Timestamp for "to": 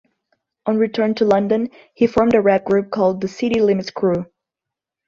1.13-1.25